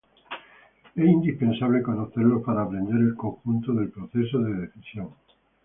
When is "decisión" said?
4.61-5.11